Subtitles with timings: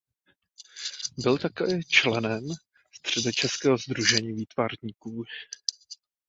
[1.17, 2.43] Byl také členem
[2.93, 5.23] Středočeského sdružení výtvarníků.